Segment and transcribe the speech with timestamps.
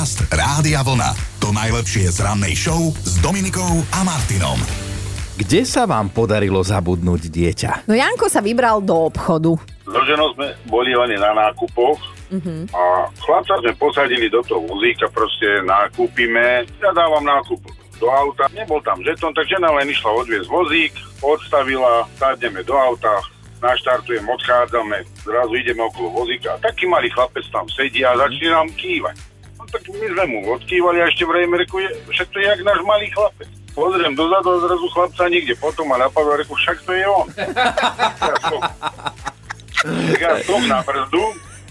[0.00, 1.12] Podcast Rádia Vlna.
[1.44, 4.56] To najlepšie z rannej show s Dominikou a Martinom.
[5.36, 7.84] Kde sa vám podarilo zabudnúť dieťa?
[7.84, 9.60] No Janko sa vybral do obchodu.
[9.84, 12.00] So ženou sme boli oni na nákupoch
[12.72, 17.60] a chlapca sme posadili do toho vozíka, proste nákupíme, ja dávam nákup
[18.00, 23.20] do auta, nebol tam žeton, tak žena len išla odviezť vozík, odstavila, sadneme do auta,
[23.60, 26.56] naštartujem, odchádzame, zrazu ideme okolo vozíka.
[26.56, 29.29] a Taký malý chlapec tam sedí a začne nám kývať.
[29.60, 32.80] No tak my sme mu odkývali a ešte vrejme reku, však to je jak náš
[32.80, 33.52] malý chlapec.
[33.76, 36.00] Pozriem dozadu a zrazu chlapca niekde potom a
[36.40, 37.28] reku, však to je on.
[39.80, 41.24] Tak ja som na brzdu,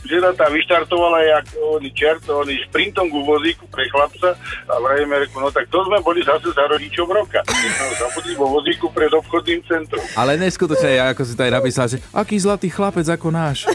[0.08, 4.36] žena tam vyštartovala jak oný čert, oný šprintom ku vozíku pre chlapca
[4.70, 7.44] a vrajeme reku, no tak to sme boli zase za rodičom roka.
[7.46, 10.04] No, zabudli vo vozíku pred obchodným centrom.
[10.16, 13.66] Ale neskutočne, ja ako si to aj napísal, že aký zlatý chlapec ako náš.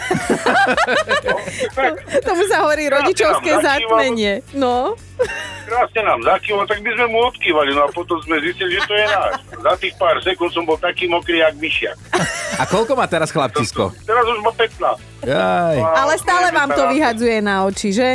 [1.75, 4.41] Tak, Tomu sa hovorí rodičovské zatmenie.
[4.55, 4.97] No.
[5.65, 8.95] krásne nám zakýval, tak by sme mu odkývali, no a potom sme zistili, že to
[8.95, 9.33] je náš.
[9.59, 11.97] Za tých pár sekúnd som bol taký mokrý, jak myšiak.
[12.55, 13.91] A koľko má teraz chlapčisko?
[14.07, 15.27] Teraz už má 15.
[15.27, 15.77] Jaj.
[15.81, 18.09] A Ale stále vám to vyhadzuje na oči, že?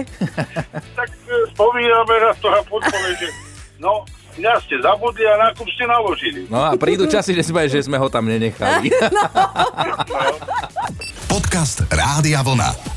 [1.00, 3.28] Tak e, spomíname na to a podpore, že
[3.80, 4.04] no,
[4.40, 6.42] mňa ste zabudli a nákup ste naložili.
[6.48, 8.90] No a prídu časy, že si povieš, že sme ho tam nenechali.
[11.34, 12.89] Podcast Rádia Vlna.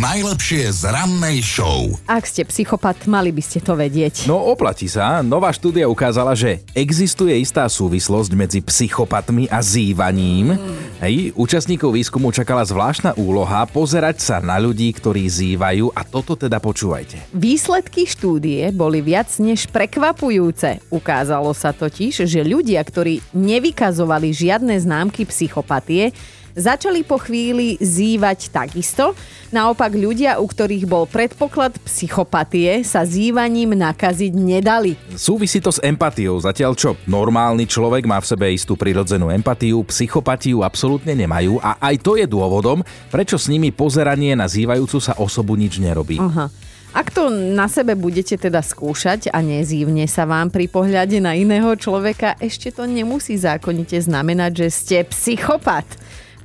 [0.00, 1.92] Najlepšie z rannej show.
[2.08, 4.24] Ak ste psychopat, mali by ste to vedieť.
[4.24, 5.20] No oplatí sa.
[5.20, 10.56] Nová štúdia ukázala, že existuje istá súvislosť medzi psychopatmi a zývaním.
[11.04, 16.64] Hej, účastníkov výskumu čakala zvláštna úloha pozerať sa na ľudí, ktorí zývajú a toto teda
[16.64, 17.36] počúvajte.
[17.36, 20.80] Výsledky štúdie boli viac než prekvapujúce.
[20.88, 26.16] Ukázalo sa totiž, že ľudia, ktorí nevykazovali žiadne známky psychopatie,
[26.54, 29.12] začali po chvíli zývať takisto.
[29.50, 34.94] Naopak ľudia, u ktorých bol predpoklad psychopatie, sa zývaním nakaziť nedali.
[35.18, 40.62] Súvisí to s empatiou, zatiaľ čo normálny človek má v sebe istú prirodzenú empatiu, psychopatiu
[40.62, 45.58] absolútne nemajú a aj to je dôvodom, prečo s nimi pozeranie na zývajúcu sa osobu
[45.58, 46.22] nič nerobí.
[46.22, 46.46] Aha.
[46.90, 51.70] Ak to na sebe budete teda skúšať a nezívne sa vám pri pohľade na iného
[51.78, 55.86] človeka, ešte to nemusí zákonite znamenať, že ste psychopat.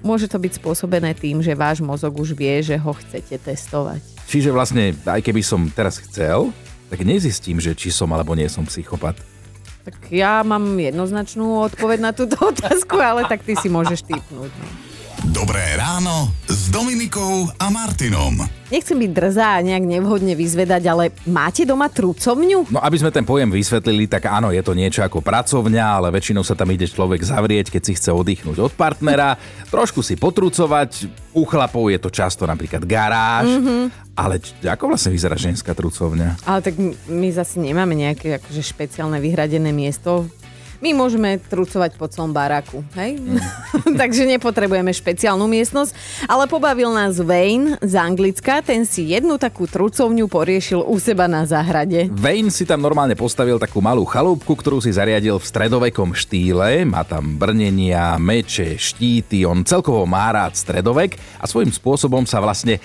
[0.05, 3.97] Môže to byť spôsobené tým, že váš mozog už vie, že ho chcete testovať.
[4.29, 6.53] Čiže vlastne, aj keby som teraz chcel,
[6.93, 9.17] tak nezistím, že či som alebo nie som psychopat.
[9.81, 14.53] Tak ja mám jednoznačnú odpoveď na túto otázku, ale tak ty si môžeš typnúť.
[15.33, 18.45] Dobré ráno s Dominikou a Martinom.
[18.69, 22.69] Nechcem byť drzá a nejak nevhodne vyzvedať, ale máte doma trucovňu?
[22.69, 26.45] No aby sme ten pojem vysvetlili, tak áno, je to niečo ako pracovňa, ale väčšinou
[26.45, 29.33] sa tam ide človek zavrieť, keď si chce oddychnúť od partnera,
[29.73, 33.83] trošku si potrucovať, u chlapov je to často napríklad garáž, mm-hmm.
[34.13, 36.45] ale č- ako vlastne vyzerá ženská trucovňa?
[36.45, 36.77] Ale tak
[37.09, 40.29] my zase nemáme nejaké akože špeciálne vyhradené miesto.
[40.83, 43.19] My môžeme trucovať po celom baráku, hej?
[44.01, 45.95] Takže nepotrebujeme špeciálnu miestnosť.
[46.27, 51.47] Ale pobavil nás Wayne z Anglicka, ten si jednu takú trucovňu poriešil u seba na
[51.47, 52.11] záhrade.
[52.11, 56.83] Wayne si tam normálne postavil takú malú chalúbku, ktorú si zariadil v stredovekom štýle.
[56.83, 62.77] Má tam brnenia, meče, štíty, on celkovo má rád stredovek a svojím spôsobom sa vlastne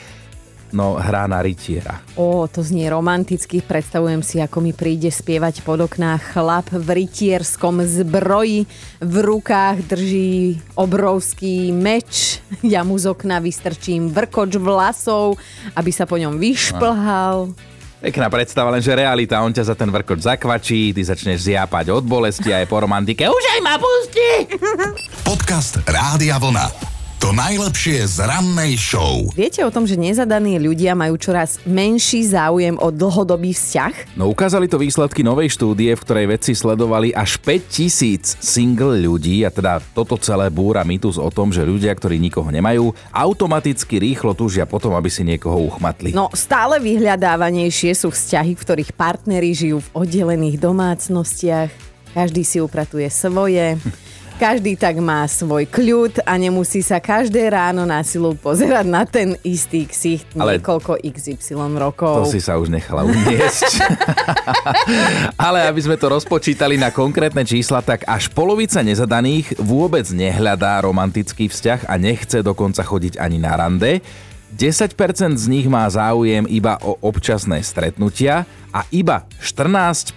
[0.72, 2.02] no, hrá na rytiera.
[2.14, 3.62] Ó, to znie romanticky.
[3.62, 8.66] Predstavujem si, ako mi príde spievať pod okná chlap v rytierskom zbroji.
[9.00, 12.42] V rukách drží obrovský meč.
[12.66, 15.38] Ja mu z okna vystrčím vrkoč vlasov,
[15.78, 17.54] aby sa po ňom vyšplhal.
[18.00, 22.48] Pekná predstava, lenže realita, on ťa za ten vrkoč zakvačí, ty začneš zjápať od bolesti
[22.48, 23.28] a je po romantike.
[23.28, 24.56] Už aj ma pusti!
[25.20, 26.89] Podcast Rádia Vlna.
[27.20, 29.28] To najlepšie z rannej show.
[29.36, 34.16] Viete o tom, že nezadaní ľudia majú čoraz menší záujem o dlhodobý vzťah?
[34.16, 39.52] No ukázali to výsledky novej štúdie, v ktorej vedci sledovali až 5000 single ľudí a
[39.52, 44.64] teda toto celé búra mýtus o tom, že ľudia, ktorí nikoho nemajú, automaticky rýchlo túžia
[44.64, 46.16] potom, aby si niekoho uchmatli.
[46.16, 51.68] No, stále vyhľadávanejšie sú vzťahy, v ktorých partneri žijú v oddelených domácnostiach.
[52.16, 53.76] Každý si upratuje svoje.
[54.40, 59.36] Každý tak má svoj kľud a nemusí sa každé ráno na silu pozerať na ten
[59.44, 62.24] istý ksicht Ale- niekoľko XY To rokov.
[62.32, 63.84] si sa už nechala uniesť.
[65.44, 71.52] Ale aby sme to rozpočítali na konkrétne čísla, tak až polovica nezadaných vôbec nehľadá romantický
[71.52, 74.00] vzťah a nechce dokonca chodiť ani na rande.
[74.56, 74.96] 10%
[75.36, 80.16] z nich má záujem iba o občasné stretnutia a iba 14%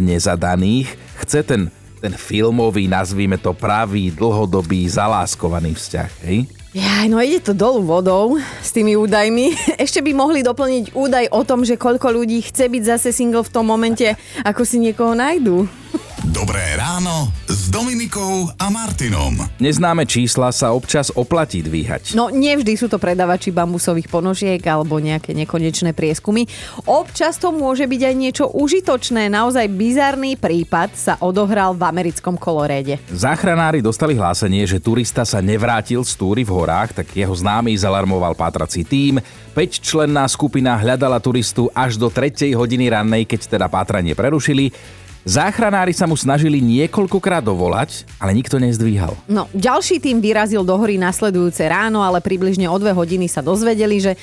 [0.00, 0.88] nezadaných
[1.20, 1.62] chce ten,
[1.98, 6.10] ten filmový, nazvíme to pravý, dlhodobý, zaláskovaný vzťah.
[6.24, 6.38] Hej?
[6.76, 9.56] Ja, no ide to dolu vodou s tými údajmi.
[9.84, 13.52] Ešte by mohli doplniť údaj o tom, že koľko ľudí chce byť zase single v
[13.52, 14.06] tom momente,
[14.46, 15.66] ako si niekoho nájdu.
[16.28, 17.32] Dobré ráno
[17.68, 19.44] s Dominikou a Martinom.
[19.60, 22.16] Neznáme čísla sa občas oplatí dvíhať.
[22.16, 26.48] No nevždy sú to predavači bambusových ponožiek alebo nejaké nekonečné prieskumy.
[26.88, 29.28] Občas to môže byť aj niečo užitočné.
[29.28, 33.04] Naozaj bizarný prípad sa odohral v americkom koloréde.
[33.12, 38.32] Záchranári dostali hlásenie, že turista sa nevrátil z túry v horách, tak jeho známy zalarmoval
[38.32, 39.20] pátrací tým.
[39.52, 44.72] 5-členná skupina hľadala turistu až do 3 hodiny rannej, keď teda pátranie prerušili.
[45.28, 49.12] Záchranári sa mu snažili niekoľkokrát dovolať, ale nikto nezdvíhal.
[49.28, 54.00] No, ďalší tým vyrazil do hory nasledujúce ráno, ale približne o dve hodiny sa dozvedeli,
[54.00, 54.16] že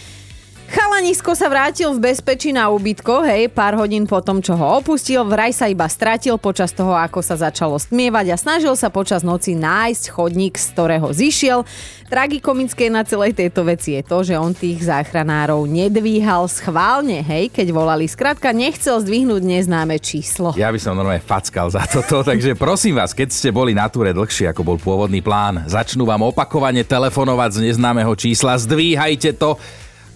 [0.95, 5.27] Chalanisko sa vrátil v bezpečí na ubytko, hej, pár hodín po tom, čo ho opustil,
[5.27, 9.59] vraj sa iba stratil počas toho, ako sa začalo stmievať a snažil sa počas noci
[9.59, 11.67] nájsť chodník, z ktorého zišiel.
[12.07, 17.75] Tragikomické na celej tejto veci je to, že on tých záchranárov nedvíhal schválne, hej, keď
[17.75, 18.07] volali.
[18.07, 20.55] Skrátka nechcel zdvihnúť neznáme číslo.
[20.55, 24.15] Ja by som normálne fackal za toto, takže prosím vás, keď ste boli na túre
[24.15, 29.59] dlhšie, ako bol pôvodný plán, začnú vám opakovane telefonovať z neznámeho čísla, zdvíhajte to,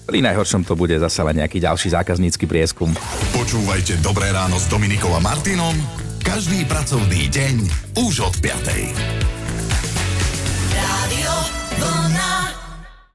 [0.10, 2.90] pri najhoršom to bude zase len nejaký ďalší zákaznícky prieskum.
[3.32, 5.78] Počúvajte Dobré ráno s Dominikou a Martinom
[6.26, 7.56] každý pracovný deň
[8.02, 9.39] už od 5.